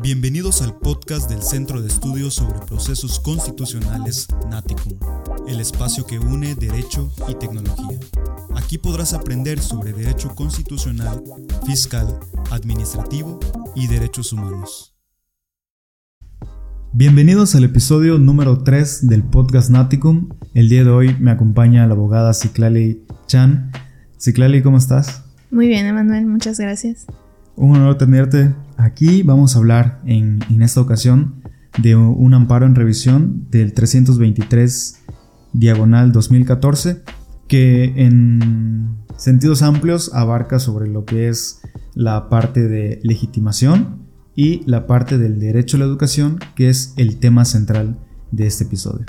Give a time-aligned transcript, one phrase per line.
[0.00, 4.96] Bienvenidos al podcast del Centro de Estudios sobre Procesos Constitucionales Naticum,
[5.48, 7.98] el espacio que une derecho y tecnología.
[8.54, 11.20] Aquí podrás aprender sobre derecho constitucional,
[11.66, 12.06] fiscal,
[12.52, 13.40] administrativo
[13.74, 14.94] y derechos humanos.
[16.92, 20.28] Bienvenidos al episodio número 3 del podcast Naticum.
[20.54, 23.72] El día de hoy me acompaña la abogada Ciclali Chan.
[24.16, 25.24] Ciclali, ¿cómo estás?
[25.50, 27.06] Muy bien, Emanuel, muchas gracias.
[27.58, 29.24] Un honor tenerte aquí.
[29.24, 31.42] Vamos a hablar en, esta ocasión
[31.76, 35.02] de un amparo en revisión del 323
[35.54, 37.02] diagonal 2014
[37.48, 41.60] que en sentidos amplios abarca sobre lo que es
[41.94, 44.04] la parte de legitimación
[44.36, 47.98] y la parte del derecho a la educación, que es el tema central
[48.30, 49.04] de este episodio.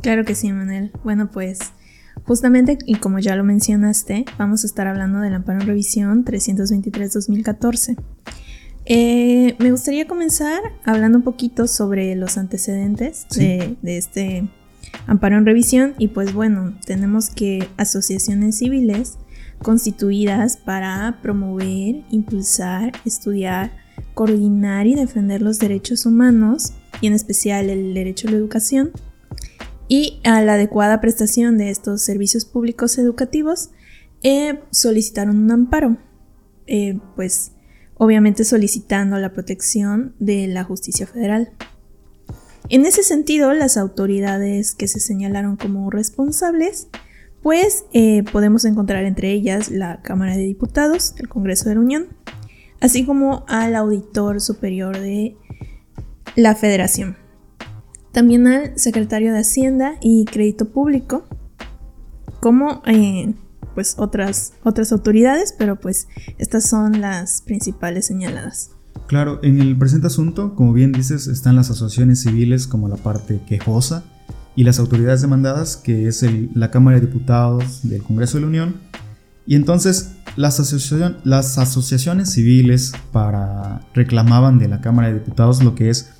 [0.00, 0.92] Claro que sí, Manuel.
[1.04, 1.58] Bueno, pues
[2.22, 7.96] Justamente, y como ya lo mencionaste, vamos a estar hablando del amparo en revisión 323-2014.
[8.86, 14.48] Eh, me gustaría comenzar hablando un poquito sobre los antecedentes de, de, este
[15.06, 19.16] amparo en revisión y pues bueno, tenemos que asociaciones civiles
[19.62, 23.72] constituidas para promover, impulsar, estudiar,
[24.12, 28.90] coordinar y defender los derechos humanos y en especial el derecho a la educación
[29.88, 33.70] y a la adecuada prestación de estos servicios públicos educativos
[34.22, 35.98] eh, solicitaron un amparo,
[36.66, 37.52] eh, pues
[37.96, 41.52] obviamente solicitando la protección de la justicia federal.
[42.70, 46.88] En ese sentido, las autoridades que se señalaron como responsables,
[47.42, 52.06] pues eh, podemos encontrar entre ellas la Cámara de Diputados, el Congreso de la Unión,
[52.80, 55.36] así como al Auditor Superior de
[56.36, 57.23] la Federación
[58.14, 61.26] también al secretario de Hacienda y Crédito Público,
[62.40, 63.34] como eh,
[63.74, 66.06] pues otras, otras autoridades, pero pues
[66.38, 68.70] estas son las principales señaladas.
[69.08, 73.40] Claro, en el presente asunto, como bien dices, están las asociaciones civiles como la parte
[73.48, 74.04] quejosa
[74.54, 78.76] y las autoridades demandadas, que es la Cámara de Diputados del Congreso de la Unión.
[79.44, 80.60] Y entonces las,
[81.24, 86.10] las asociaciones civiles para, reclamaban de la Cámara de Diputados lo que es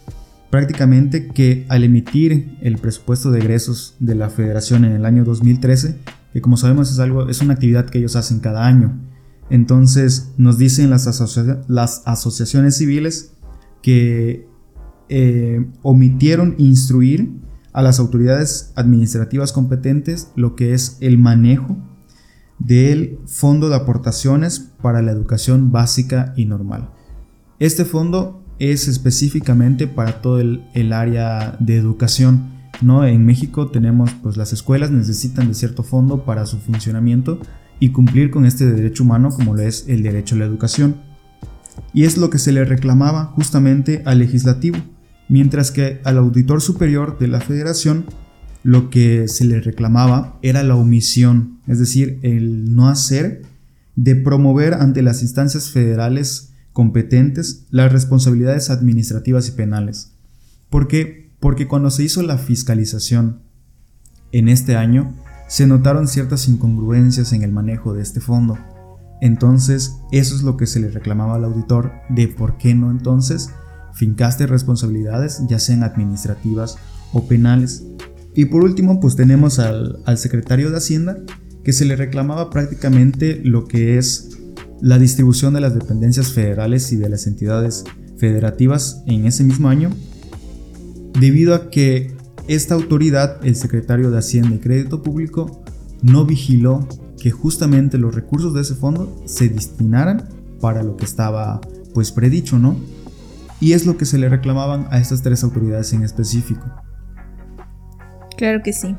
[0.54, 5.98] prácticamente que al emitir el presupuesto de egresos de la federación en el año 2013,
[6.32, 9.00] que como sabemos es, algo, es una actividad que ellos hacen cada año,
[9.50, 13.32] entonces nos dicen las, asociaciones civiles
[13.82, 14.46] que
[15.08, 17.32] eh, omitieron instruir
[17.72, 21.76] a las autoridades administrativas competentes lo que es el manejo
[22.60, 26.90] del Fondo de Aportaciones para la Educación Básica y Normal.
[27.58, 32.52] Este fondo es específicamente para todo el, área de educación.
[32.80, 33.04] ¿no?
[33.06, 37.38] En México tenemos, pues las escuelas necesitan de cierto fondo para su funcionamiento
[37.80, 40.96] y cumplir con este derecho humano como lo es el derecho a la educación.
[41.92, 44.78] Y es lo que se le reclamaba justamente al legislativo,
[45.28, 48.06] mientras que al auditor superior de la federación
[48.62, 53.42] lo que se le reclamaba era la omisión, es decir, el no hacer
[53.94, 60.12] de promover ante las instancias federales competentes las responsabilidades administrativas y penales.
[60.68, 61.32] ¿Por qué?
[61.40, 63.40] Porque cuando se hizo la fiscalización
[64.32, 65.14] en este año,
[65.48, 68.58] se notaron ciertas incongruencias en el manejo de este fondo.
[69.20, 73.50] Entonces, eso es lo que se le reclamaba al auditor de por qué no entonces
[73.94, 76.76] fincaste responsabilidades, ya sean administrativas
[77.12, 77.84] o penales.
[78.34, 81.18] Y por último, pues tenemos al, al secretario de Hacienda,
[81.62, 84.33] que se le reclamaba prácticamente lo que es
[84.84, 87.84] la distribución de las dependencias federales y de las entidades
[88.18, 89.88] federativas en ese mismo año,
[91.18, 92.14] debido a que
[92.48, 95.64] esta autoridad, el secretario de Hacienda y Crédito Público,
[96.02, 96.86] no vigiló
[97.18, 100.28] que justamente los recursos de ese fondo se destinaran
[100.60, 101.62] para lo que estaba
[101.94, 102.76] pues predicho, ¿no?
[103.60, 106.66] Y es lo que se le reclamaban a estas tres autoridades en específico.
[108.36, 108.94] Claro que sí.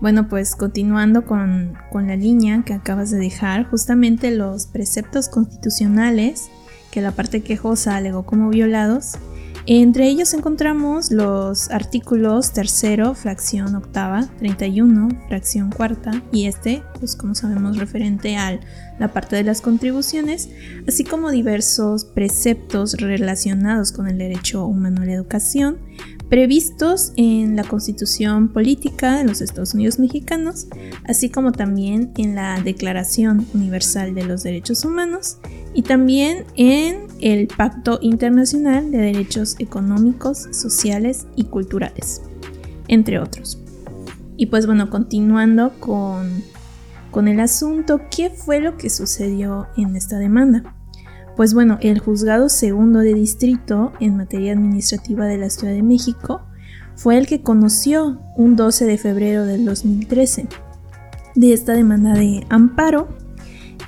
[0.00, 6.48] Bueno, pues continuando con, la línea que acabas de dejar, justamente los preceptos constitucionales
[6.90, 9.18] que la parte quejosa alegó como violados,
[9.66, 17.34] entre ellos encontramos los artículos tercero, fracción octava, 31, fracción cuarta, y este, pues como
[17.34, 18.58] sabemos, referente a
[18.98, 20.48] la parte de las contribuciones,
[20.88, 25.78] así como diversos preceptos relacionados con el derecho humano a la educación,
[26.30, 30.68] previstos en la Constitución Política de los Estados Unidos Mexicanos,
[31.04, 35.38] así como también en la Declaración Universal de los Derechos Humanos
[35.74, 42.22] y también en el Pacto Internacional de Derechos Económicos, Sociales y Culturales,
[42.86, 43.58] entre otros.
[44.36, 46.44] Y pues bueno, continuando con,
[47.10, 50.76] con el asunto, ¿qué fue lo que sucedió en esta demanda?
[51.40, 56.42] Pues bueno, el juzgado segundo de distrito en materia administrativa de la Ciudad de México
[56.96, 60.48] fue el que conoció un 12 de febrero del 2013
[61.36, 63.08] de esta demanda de amparo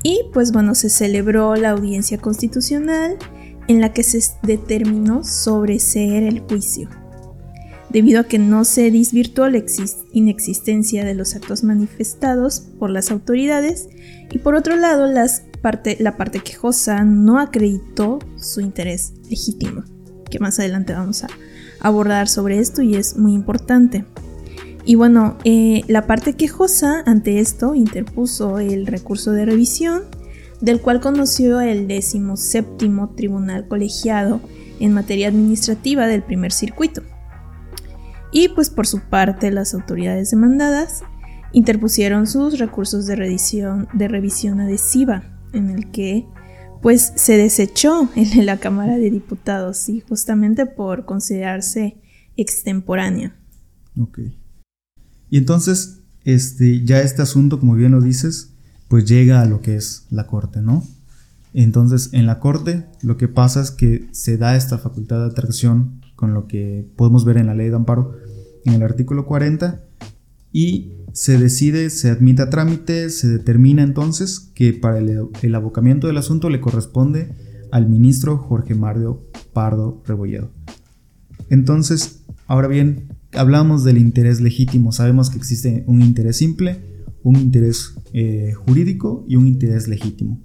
[0.02, 3.18] y pues bueno, se celebró la audiencia constitucional
[3.68, 6.88] en la que se determinó sobreseer el juicio,
[7.90, 9.62] debido a que no se desvirtuó la
[10.14, 13.90] inexistencia de los actos manifestados por las autoridades
[14.30, 19.84] y por otro lado las parte, la parte quejosa no acreditó su interés legítimo,
[20.30, 21.28] que más adelante vamos a
[21.80, 24.04] abordar sobre esto y es muy importante.
[24.84, 30.02] Y bueno, eh, la parte quejosa ante esto interpuso el recurso de revisión,
[30.60, 32.76] del cual conoció el 17
[33.16, 34.40] Tribunal Colegiado
[34.80, 37.02] en materia administrativa del primer circuito.
[38.32, 41.04] Y pues por su parte las autoridades demandadas
[41.52, 46.26] interpusieron sus recursos de revisión, de revisión adhesiva, en el que
[46.82, 51.96] pues se desechó en la Cámara de Diputados y justamente por considerarse
[52.36, 53.36] extemporánea.
[53.98, 54.20] Ok.
[55.30, 58.52] Y entonces, este, ya este asunto, como bien lo dices,
[58.88, 60.84] pues llega a lo que es la Corte, ¿no?
[61.54, 66.02] Entonces, en la Corte lo que pasa es que se da esta facultad de atracción
[66.16, 68.14] con lo que podemos ver en la ley de amparo
[68.64, 69.80] en el artículo 40
[70.52, 76.16] y se decide, se admite a trámite, se determina entonces que para el, abocamiento del
[76.16, 77.34] asunto le corresponde
[77.70, 80.50] al ministro Jorge Mario Pardo Rebolledo.
[81.50, 86.80] Entonces, ahora bien, hablamos del interés legítimo, sabemos que existe un interés simple,
[87.22, 90.40] un interés eh, jurídico y un interés legítimo.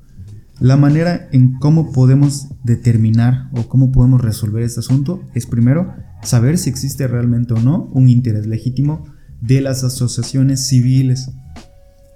[0.60, 5.94] La manera en cómo podemos determinar o cómo podemos resolver este asunto es primero
[6.24, 9.06] saber si existe realmente o no un interés legítimo
[9.42, 11.32] de las asociaciones civiles.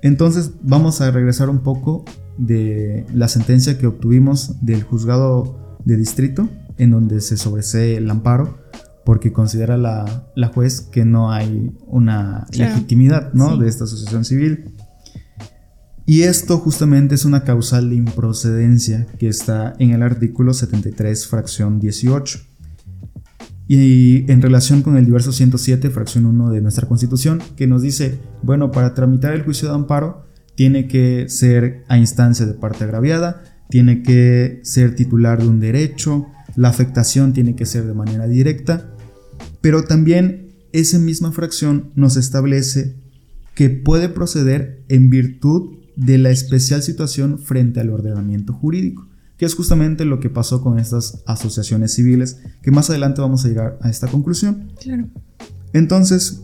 [0.02, 2.06] Entonces vamos a regresar un poco
[2.38, 8.58] de la sentencia que obtuvimos del juzgado de distrito, en donde se sobresee el amparo,
[9.06, 13.58] porque considera la, la juez que no hay una legitimidad ¿no?
[13.58, 14.72] de esta asociación civil.
[16.06, 21.80] Y esto justamente es una causal de improcedencia que está en el artículo 73, fracción
[21.80, 22.51] 18.
[23.74, 28.20] Y en relación con el diverso 107, fracción 1 de nuestra Constitución, que nos dice,
[28.44, 30.26] bueno, para tramitar el juicio de amparo
[30.56, 36.28] tiene que ser a instancia de parte agraviada, tiene que ser titular de un derecho,
[36.58, 38.94] la afectación tiene que ser de manera directa,
[39.62, 42.98] pero también esa misma fracción nos establece
[43.56, 49.08] que puede proceder en virtud de la especial situación frente al ordenamiento jurídico
[49.42, 53.48] que es justamente lo que pasó con estas asociaciones civiles, que más adelante vamos a
[53.48, 54.72] llegar a esta conclusión.
[54.80, 55.08] Claro.
[55.74, 56.44] Entonces,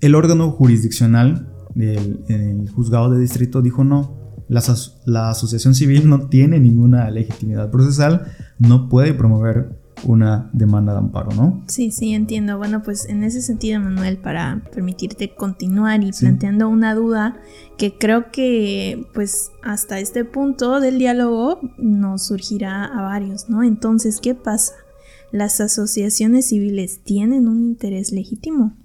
[0.00, 4.16] el órgano jurisdiccional del juzgado de distrito dijo no,
[4.48, 4.62] la,
[5.06, 8.30] la asociación civil no tiene ninguna legitimidad procesal,
[8.60, 9.76] no puede promover
[10.08, 11.62] una demanda de amparo, ¿no?
[11.66, 12.56] Sí, sí, entiendo.
[12.56, 17.36] Bueno, pues en ese sentido, Manuel, para permitirte continuar y planteando una duda
[17.76, 23.62] que creo que pues hasta este punto del diálogo nos surgirá a varios, ¿no?
[23.62, 24.72] Entonces, ¿qué pasa?
[25.30, 28.78] ¿Las asociaciones civiles tienen un interés legítimo?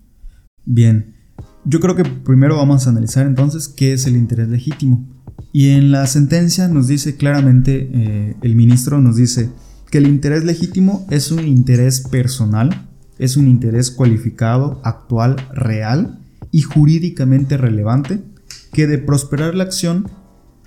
[0.65, 1.15] Bien,
[1.63, 5.07] yo creo que primero vamos a analizar entonces qué es el interés legítimo.
[5.53, 9.51] Y en la sentencia nos dice claramente, eh, el ministro nos dice,
[9.93, 16.19] que el interés legítimo es un interés personal, es un interés cualificado, actual, real
[16.49, 18.23] y jurídicamente relevante,
[18.71, 20.09] que de prosperar la acción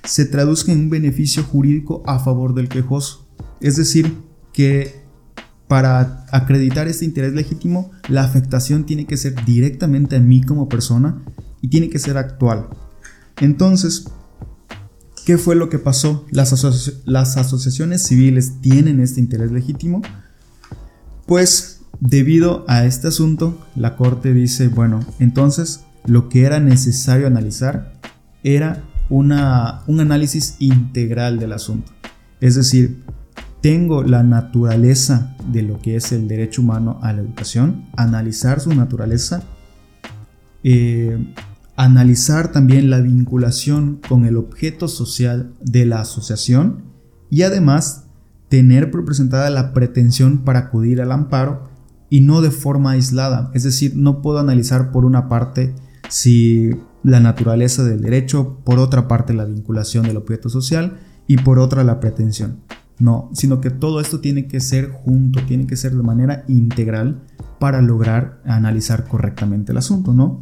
[0.05, 3.27] se traduzca en un beneficio jurídico a favor del quejoso.
[3.61, 4.15] Es decir,
[4.53, 5.03] que
[5.67, 11.21] para acreditar este interés legítimo, la afectación tiene que ser directamente a mí como persona
[11.61, 12.69] y tiene que ser actual.
[13.41, 14.05] Entonces,
[15.27, 16.25] ¿Qué fue lo que pasó?
[16.31, 20.01] Las, asociaciones civiles tienen este interés legítimo.
[21.27, 27.99] Pues debido a este asunto, la Corte dice, bueno, entonces lo que era necesario analizar
[28.45, 31.91] era una, un análisis integral del asunto.
[32.41, 33.03] Es decir,
[33.61, 38.73] tengo la naturaleza de lo que es el derecho humano a la educación, analizar su
[38.73, 39.43] naturaleza,
[40.63, 41.19] eh,
[41.77, 46.83] analizar también la vinculación con el objeto social de la asociación
[47.31, 48.05] y además
[48.49, 51.69] tener representada la pretensión para acudir al amparo
[52.09, 53.51] y no de forma aislada.
[53.53, 55.75] Es decir, no puedo analizar por una parte
[56.09, 56.71] si
[57.03, 61.85] la naturaleza del derecho, por otra parte la vinculación del objeto social y por otra
[61.85, 62.61] la pretensión.
[62.99, 67.21] No, sino que todo esto tiene que ser junto, tiene que ser de manera integral
[67.59, 70.41] para lograr analizar correctamente el asunto, ¿no?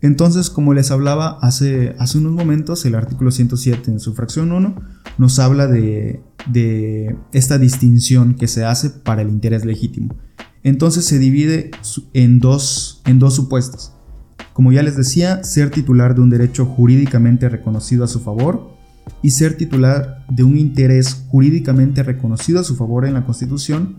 [0.00, 4.74] Entonces, como les hablaba hace, hace unos momentos, el artículo 107 en su fracción 1
[5.18, 10.14] nos habla de, de esta distinción que se hace para el interés legítimo.
[10.62, 11.70] Entonces se divide
[12.12, 13.92] en dos, en dos supuestos.
[14.52, 18.76] Como ya les decía, ser titular de un derecho jurídicamente reconocido a su favor
[19.22, 23.96] y ser titular de un interés jurídicamente reconocido a su favor en la Constitución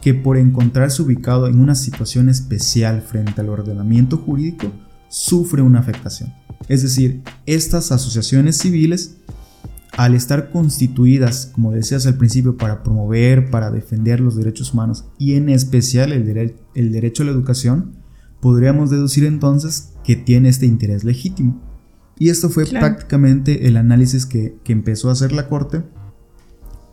[0.00, 4.72] que por encontrarse ubicado en una situación especial frente al ordenamiento jurídico
[5.12, 6.32] sufre una afectación.
[6.68, 9.18] Es decir, estas asociaciones civiles,
[9.92, 15.34] al estar constituidas, como decías al principio, para promover, para defender los derechos humanos y
[15.34, 17.92] en especial el, el derecho a la educación,
[18.40, 21.60] podríamos deducir entonces que tiene este interés legítimo.
[22.18, 25.82] Y esto fue prácticamente el análisis que, que empezó a hacer la Corte,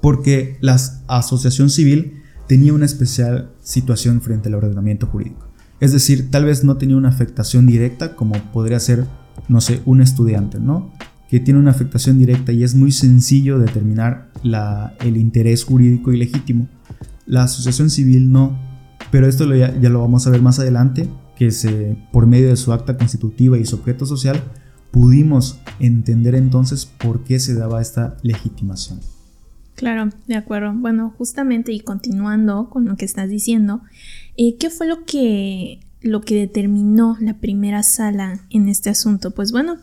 [0.02, 5.49] porque la asociación civil tenía una especial situación frente al ordenamiento jurídico.
[5.80, 9.06] Es decir, tal vez no tenía una afectación directa como podría ser,
[9.48, 10.92] no sé, un estudiante, ¿no?
[11.30, 16.68] Que tiene una afectación directa y es muy sencillo determinar el interés jurídico y legítimo.
[17.26, 18.58] La asociación civil no,
[19.12, 21.08] pero esto ya, lo vamos a ver más adelante,
[21.38, 24.44] que por medio de su acta constitutiva y su objeto social,
[24.92, 29.00] pudimos entender entonces por qué se daba esta legitimación.
[29.76, 30.74] Claro, de acuerdo.
[30.74, 33.82] Bueno, justamente y continuando con lo que estás diciendo,
[34.42, 39.32] eh, ¿qué fue lo que, lo que determinó la primera sala en este asunto?
[39.32, 39.80] Pues bueno,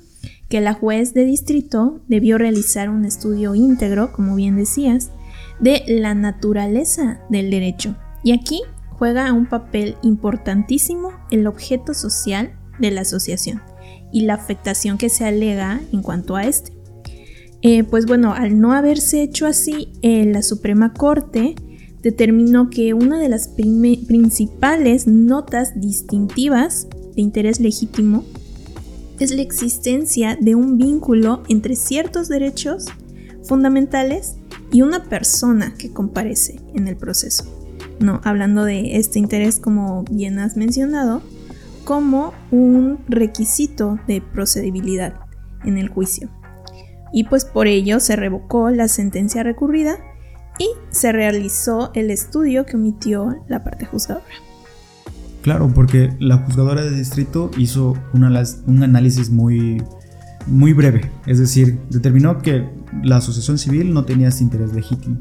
[0.48, 5.10] que la juez de distrito debió realizar un estudio íntegro, como bien decías,
[5.60, 7.96] de la naturaleza del derecho.
[8.24, 13.60] Y aquí juega un papel importantísimo el objeto social de la asociación
[14.10, 16.72] y la afectación que se alega en cuanto a este.
[17.60, 21.56] Eh, pues bueno, al no haberse hecho así, eh, la Suprema Corte
[22.06, 26.86] determinó que una de las principales notas distintivas
[27.16, 28.22] de interés legítimo
[29.18, 32.84] es la existencia de un vínculo entre ciertos derechos
[33.42, 34.36] fundamentales
[34.70, 37.44] y una persona que comparece en el proceso.
[37.98, 41.22] No, hablando de este interés como bien has mencionado,
[41.82, 45.14] como un requisito de procedibilidad
[45.64, 46.30] en el juicio
[47.12, 49.98] y pues por ello se revocó la sentencia recurrida
[50.58, 54.26] y se realizó el estudio que omitió la parte juzgadora.
[55.42, 59.82] Claro, porque la juzgadora de distrito hizo un análisis muy,
[60.46, 62.68] muy breve, es decir, determinó que
[63.04, 65.18] la asociación civil no tenía este interés legítimo.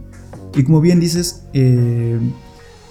[0.56, 2.20] Y como bien dices, eh,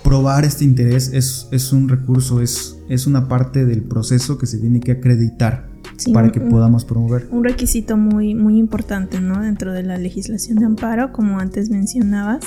[0.04, 4.58] probar este interés es, es un recurso, es, es una parte del proceso que se
[4.58, 5.73] tiene que acreditar
[6.12, 7.28] para que podamos promover.
[7.30, 9.40] Un requisito muy, muy importante ¿no?
[9.40, 12.44] dentro de la legislación de amparo, como antes mencionabas.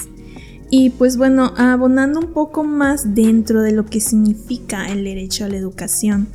[0.69, 5.47] Y pues bueno, abonando un poco más dentro de lo que significa el derecho a
[5.47, 6.27] la educación.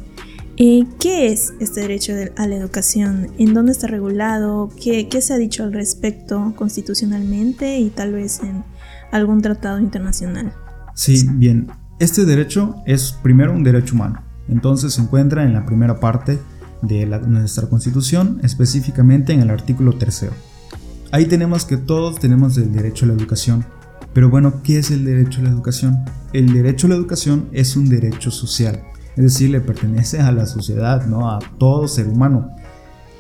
[0.56, 3.28] Eh, ¿Qué es este derecho a la educación?
[3.38, 4.70] ¿En dónde está regulado?
[4.82, 8.64] ¿Qué, ¿Qué se ha dicho al respecto constitucionalmente y tal vez en
[9.10, 10.52] algún tratado internacional?
[10.94, 11.68] Sí, bien.
[11.98, 14.22] Este derecho es primero un derecho humano.
[14.48, 16.38] Entonces se encuentra en la primera parte
[16.82, 20.32] de nuestra constitución, específicamente en el artículo tercero.
[21.12, 23.64] Ahí tenemos que todos tenemos el derecho a la educación.
[24.12, 26.04] Pero bueno, ¿qué es el derecho a la educación?
[26.32, 28.82] El derecho a la educación es un derecho social,
[29.16, 31.30] es decir, le pertenece a la sociedad, ¿no?
[31.30, 32.50] a todo ser humano.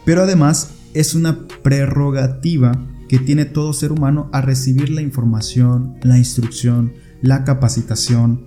[0.04, 2.72] Pero además es una prerrogativa
[3.08, 8.42] que tiene todo ser humano a recibir la información, la instrucción, la capacitación,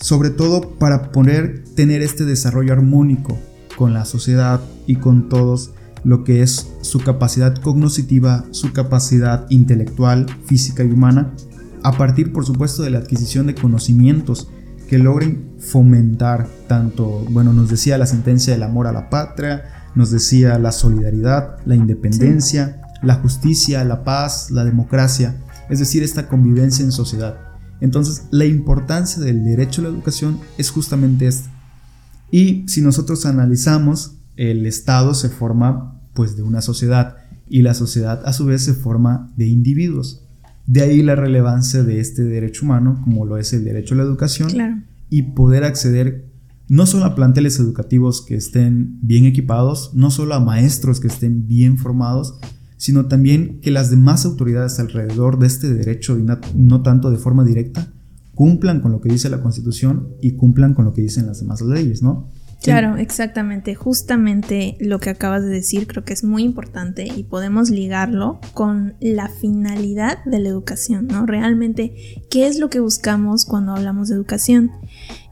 [0.00, 3.38] sobre todo para poder tener este desarrollo armónico
[3.76, 5.72] con la sociedad y con todos
[6.04, 11.32] lo que es su capacidad cognitiva, su capacidad intelectual, física y humana,
[11.82, 14.48] a partir por supuesto de la adquisición de conocimientos
[14.88, 19.64] que logren fomentar tanto, bueno, nos decía la sentencia del amor a la patria,
[19.94, 25.36] nos decía la solidaridad, la independencia, la justicia, la paz, la democracia,
[25.70, 27.38] es decir, esta convivencia en sociedad.
[27.80, 31.50] Entonces, la importancia del derecho a la educación es justamente esta,
[32.32, 38.22] y si nosotros analizamos, el Estado se forma pues de una sociedad y la sociedad
[38.24, 40.24] a su vez se forma de individuos.
[40.66, 44.04] De ahí la relevancia de este derecho humano, como lo es el derecho a la
[44.04, 46.32] educación, y poder acceder
[46.68, 51.46] no solo a planteles educativos que estén bien equipados, no solo a maestros que estén
[51.46, 52.38] bien formados,
[52.78, 56.24] sino también que las demás autoridades alrededor de este derecho, y
[56.54, 57.92] no tanto de forma directa,
[58.42, 61.60] cumplan con lo que dice la Constitución y cumplan con lo que dicen las demás
[61.60, 62.28] leyes, ¿no?
[62.60, 63.76] Claro, exactamente.
[63.76, 68.94] Justamente lo que acabas de decir creo que es muy importante y podemos ligarlo con
[68.98, 71.24] la finalidad de la educación, ¿no?
[71.24, 71.94] Realmente,
[72.30, 74.72] ¿qué es lo que buscamos cuando hablamos de educación?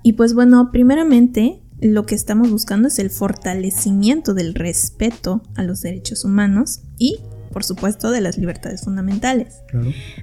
[0.04, 5.80] Y pues bueno, primeramente, lo que estamos buscando es el fortalecimiento del respeto a los
[5.80, 7.18] derechos humanos y
[7.52, 9.62] por supuesto, de las libertades fundamentales.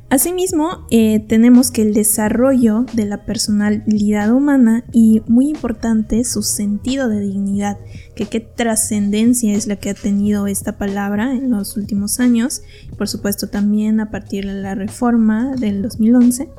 [0.10, 7.10] Asimismo, eh, tenemos que el desarrollo de la personalidad humana y, muy importante, su sentido
[7.10, 7.78] de dignidad,
[8.16, 12.62] que qué trascendencia es la que ha tenido esta palabra en los últimos años,
[12.98, 16.50] por supuesto también a partir de la reforma del 2011,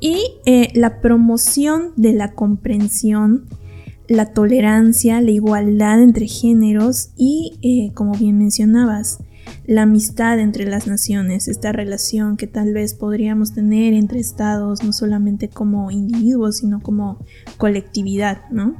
[0.00, 3.46] y eh, la promoción de la comprensión
[4.08, 9.18] la tolerancia, la igualdad entre géneros y, eh, como bien mencionabas,
[9.66, 14.92] la amistad entre las naciones, esta relación que tal vez podríamos tener entre estados, no
[14.92, 17.24] solamente como individuos, sino como
[17.56, 18.76] colectividad, ¿no?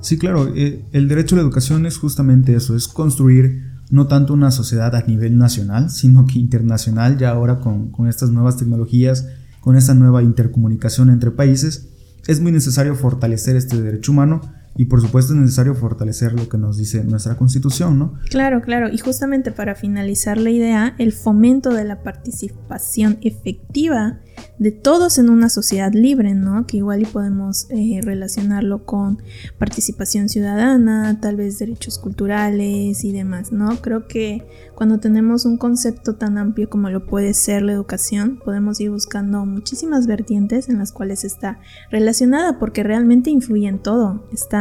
[0.00, 4.32] Sí, claro, eh, el derecho a la educación es justamente eso, es construir no tanto
[4.32, 9.26] una sociedad a nivel nacional, sino que internacional, ya ahora con, con estas nuevas tecnologías,
[9.60, 11.88] con esta nueva intercomunicación entre países,
[12.26, 14.40] es muy necesario fortalecer este derecho humano
[14.76, 18.14] y por supuesto es necesario fortalecer lo que nos dice nuestra constitución, ¿no?
[18.30, 18.88] Claro, claro.
[18.88, 24.20] Y justamente para finalizar la idea, el fomento de la participación efectiva
[24.58, 26.66] de todos en una sociedad libre, ¿no?
[26.66, 29.22] Que igual y podemos eh, relacionarlo con
[29.58, 33.82] participación ciudadana, tal vez derechos culturales y demás, ¿no?
[33.82, 38.80] Creo que cuando tenemos un concepto tan amplio como lo puede ser la educación, podemos
[38.80, 41.60] ir buscando muchísimas vertientes en las cuales está
[41.90, 44.59] relacionada porque realmente influye en todo, está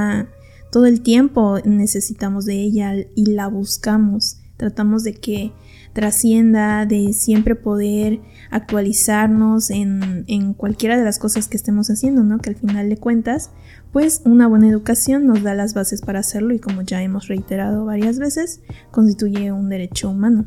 [0.72, 5.54] todo el tiempo necesitamos de ella y la buscamos, tratamos de que
[5.94, 8.20] trascienda, de siempre poder
[8.52, 12.38] actualizarnos en, en, cualquiera de las cosas que estemos haciendo, ¿no?
[12.38, 13.52] Que al final de cuentas,
[13.92, 17.86] pues una buena educación nos da las bases para hacerlo y como ya hemos reiterado
[17.86, 20.46] varias veces, constituye un derecho humano.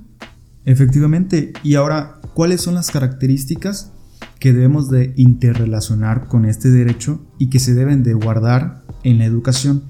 [0.65, 3.93] Efectivamente, y ahora, ¿cuáles son las características
[4.39, 9.25] que debemos de interrelacionar con este derecho y que se deben de guardar en la
[9.25, 9.85] educación?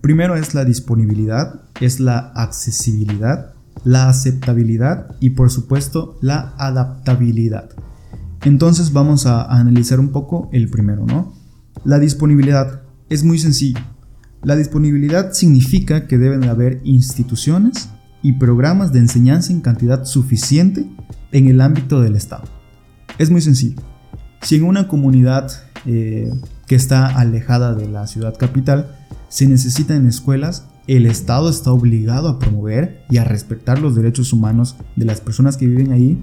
[0.00, 7.70] Primero es la disponibilidad, es la accesibilidad, la aceptabilidad y por supuesto la adaptabilidad.
[8.42, 11.34] Entonces vamos a analizar un poco el primero, ¿no?
[11.84, 13.80] La disponibilidad es muy sencillo.
[14.42, 17.88] La disponibilidad significa que deben haber instituciones
[18.22, 20.88] y programas de enseñanza en cantidad suficiente
[21.32, 22.44] en el ámbito del Estado.
[23.18, 23.80] Es muy sencillo.
[24.42, 25.50] Si en una comunidad
[25.84, 26.32] eh,
[26.66, 28.96] que está alejada de la ciudad capital
[29.28, 34.76] se necesitan escuelas, el Estado está obligado a promover y a respetar los derechos humanos
[34.94, 36.18] de las personas que viven ahí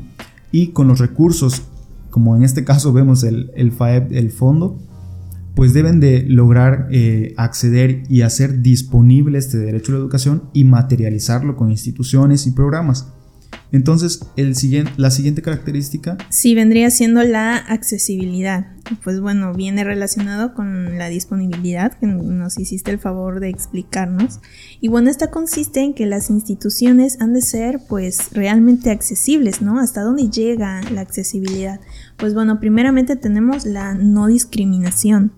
[0.51, 1.63] y con los recursos,
[2.09, 4.77] como en este caso vemos el, el FAEB, el fondo,
[5.55, 10.63] pues deben de lograr eh, acceder y hacer disponible este derecho a la educación y
[10.63, 13.13] materializarlo con instituciones y programas.
[13.73, 14.19] Entonces,
[14.97, 16.15] la siguiente característica...
[16.29, 18.67] Sí, vendría siendo la accesibilidad.
[19.03, 24.41] Pues bueno, viene relacionado con la disponibilidad que nos hiciste el favor de explicarnos.
[24.79, 29.79] Y bueno, esta consiste en que las instituciones han de ser pues realmente accesibles, ¿no?
[29.79, 31.79] ¿Hasta dónde llega la accesibilidad?
[32.17, 35.31] Pues bueno, primeramente tenemos la no discriminación.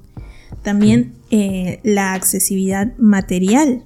[0.62, 3.86] También eh, la accesibilidad material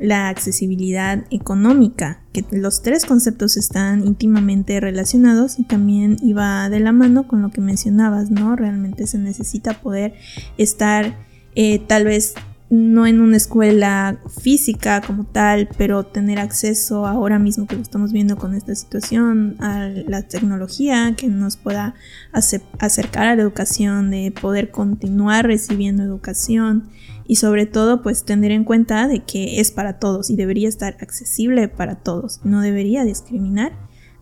[0.00, 6.92] la accesibilidad económica, que los tres conceptos están íntimamente relacionados y también iba de la
[6.92, 8.56] mano con lo que mencionabas, ¿no?
[8.56, 10.14] Realmente se necesita poder
[10.56, 11.16] estar
[11.54, 12.34] eh, tal vez
[12.70, 18.12] no en una escuela física como tal, pero tener acceso ahora mismo que lo estamos
[18.12, 21.94] viendo con esta situación a la tecnología que nos pueda
[22.32, 26.88] acercar a la educación, de poder continuar recibiendo educación
[27.26, 30.96] y sobre todo pues tener en cuenta de que es para todos y debería estar
[31.00, 33.72] accesible para todos, no debería discriminar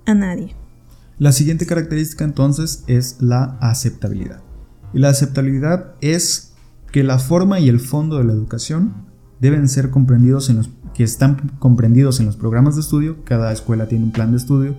[0.07, 0.57] a nadie.
[1.19, 4.41] La siguiente característica entonces es la aceptabilidad.
[4.95, 6.48] Y la aceptabilidad es
[6.91, 8.93] que la forma y el fondo de la educación
[9.41, 13.87] deben ser comprendidos en los que están comprendidos en los programas de estudio, cada escuela
[13.87, 14.77] tiene un plan de estudio,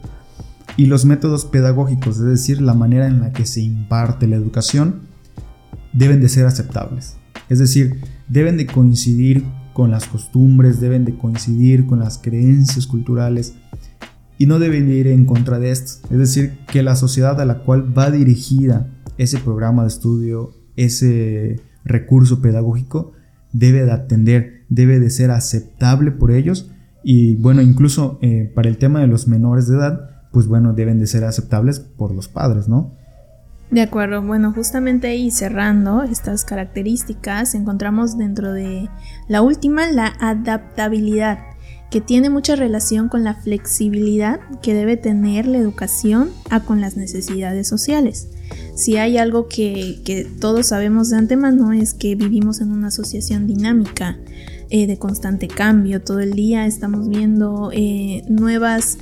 [0.75, 5.01] y los métodos pedagógicos, es decir, la manera en la que se imparte la educación,
[5.93, 7.15] deben de ser aceptables.
[7.47, 9.43] Es decir, deben de coincidir
[9.73, 13.55] con las costumbres, deben de coincidir con las creencias culturales
[14.37, 16.07] y no deben ir en contra de esto.
[16.11, 21.61] Es decir, que la sociedad a la cual va dirigida ese programa de estudio, ese
[21.89, 23.11] recurso pedagógico,
[23.51, 26.71] debe de atender, debe de ser aceptable por ellos
[27.03, 30.99] y bueno, incluso eh, para el tema de los menores de edad, pues bueno, deben
[30.99, 32.91] de ser aceptables por los padres, ¿no?
[33.71, 38.89] De acuerdo, bueno, justamente ahí cerrando estas características encontramos dentro de
[39.27, 41.39] la última la adaptabilidad,
[41.91, 46.97] que tiene mucha relación con la flexibilidad que debe tener la educación a con las
[46.97, 48.29] necesidades sociales.
[48.75, 54.17] Si hay algo que, todos sabemos de antemano es que vivimos en una asociación dinámica
[54.69, 56.01] eh, de constante cambio.
[56.01, 58.97] Todo el día estamos viendo eh, nuevas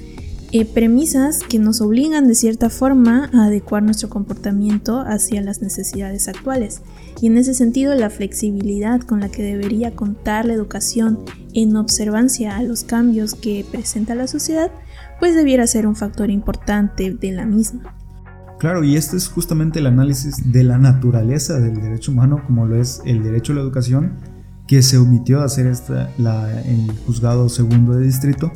[0.54, 6.30] eh, premisas que nos obligan de cierta forma a adecuar nuestro comportamiento hacia las necesidades
[6.30, 6.82] actuales.
[7.22, 11.20] Y en ese sentido, la flexibilidad con la que debería contar la educación
[11.54, 14.72] en observancia a los cambios que presenta la sociedad,
[15.20, 17.97] pues debiera ser un factor importante de la misma.
[18.60, 22.76] Claro, y este es justamente el análisis de la naturaleza del derecho humano, como lo
[22.76, 24.14] es el derecho a la educación,
[24.68, 28.52] que se omitió de hacer esta, el juzgado segundo de distrito,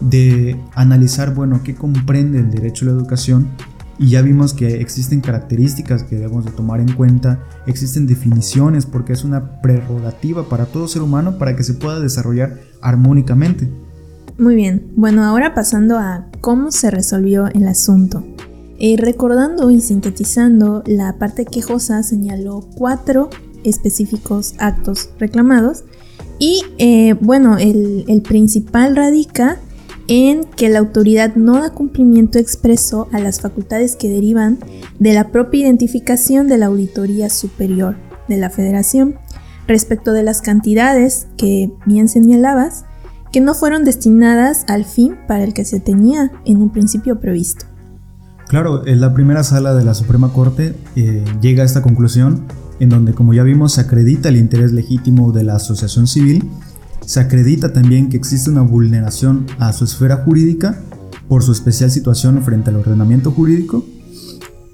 [0.00, 3.48] de analizar, bueno, qué comprende el derecho a la educación
[3.98, 9.12] y ya vimos que existen características que debemos de tomar en cuenta, existen definiciones porque
[9.12, 13.70] es una prerrogativa para todo ser humano para que se pueda desarrollar armónicamente.
[14.38, 18.24] Muy bien, bueno, ahora pasando a cómo se resolvió el asunto.
[18.84, 23.30] Eh, recordando y sintetizando, la parte quejosa señaló cuatro
[23.62, 25.84] específicos actos reclamados
[26.40, 29.60] y eh, bueno, el, el principal radica
[30.08, 34.58] en que la autoridad no da cumplimiento expreso a las facultades que derivan
[34.98, 37.94] de la propia identificación de la Auditoría Superior
[38.26, 39.14] de la Federación
[39.68, 42.84] respecto de las cantidades que bien señalabas
[43.30, 47.71] que no fueron destinadas al fin para el que se tenía en un principio previsto.
[48.52, 52.44] Claro, en la primera sala de la Suprema Corte eh, llega a esta conclusión
[52.78, 56.48] en donde, como ya vimos, se acredita el interés legítimo de la asociación civil
[57.06, 60.80] se acredita también que existe una vulneración a su esfera jurídica
[61.28, 63.84] por su especial situación frente al ordenamiento jurídico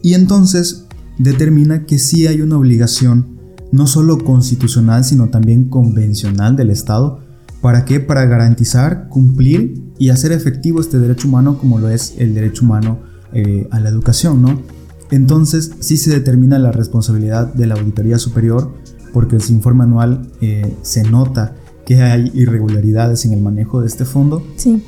[0.03, 0.87] y entonces
[1.19, 3.39] determina que sí hay una obligación
[3.73, 7.21] no solo constitucional sino también convencional del Estado.
[7.61, 12.33] Para que para garantizar, cumplir y hacer efectivo este derecho humano como lo es el
[12.35, 13.01] derecho humano
[13.33, 14.63] eh, a la educación, ¿no?
[15.11, 18.75] Entonces sí se determina la responsabilidad de la Auditoría Superior
[19.13, 21.55] porque en su informe anual eh, se nota
[21.87, 24.47] que hay irregularidades en el manejo de este fondo.
[24.57, 24.85] Sí.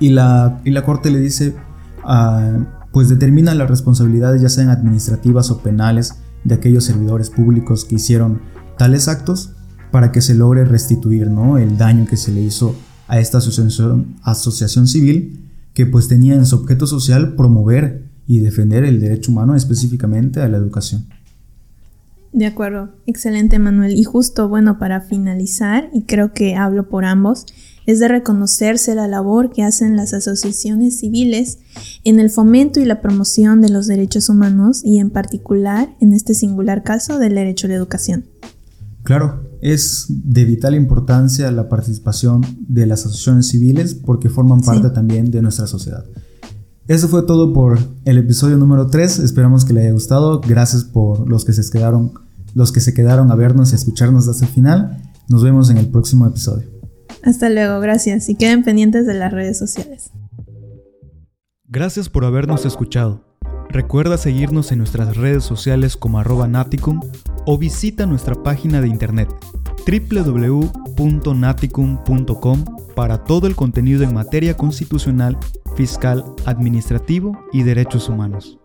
[0.00, 1.54] Y la, y la Corte le dice,
[2.02, 7.96] ah, pues determina las responsabilidades ya sean administrativas o penales de aquellos servidores públicos que
[7.96, 8.40] hicieron
[8.78, 9.52] tales actos
[9.90, 11.58] para que se logre restituir ¿no?
[11.58, 12.74] el daño que se le hizo
[13.06, 18.84] a esta asociación, asociación civil que pues tenía en su objeto social promover y defender
[18.84, 21.06] el derecho humano específicamente a la educación.
[22.32, 23.96] De acuerdo, excelente Manuel.
[23.96, 27.46] Y justo, bueno, para finalizar, y creo que hablo por ambos,
[27.86, 31.58] es de reconocerse la labor que hacen las asociaciones civiles
[32.02, 36.34] en el fomento y la promoción de los derechos humanos y en particular, en este
[36.34, 38.24] singular caso, del derecho a la educación.
[39.04, 45.30] Claro, es de vital importancia la participación de las asociaciones civiles porque forman parte también
[45.30, 46.04] de nuestra sociedad.
[46.86, 49.20] Eso fue todo por el episodio número 3.
[49.20, 50.42] Esperamos que le haya gustado.
[50.42, 52.12] Gracias por los que se quedaron
[52.52, 55.02] los que se quedaron a vernos y a escucharnos hasta el final.
[55.30, 56.68] Nos vemos en el próximo episodio.
[57.22, 60.10] Hasta luego, gracias y queden pendientes de las redes sociales.
[61.66, 63.24] Gracias por habernos escuchado.
[63.70, 67.00] Recuerda seguirnos en nuestras redes sociales como arroba naticum
[67.46, 69.28] o visita nuestra página de internet
[69.86, 75.36] www.naticum.com para todo el contenido en materia constitucional,
[75.76, 78.58] fiscal, administrativo y derechos humanos.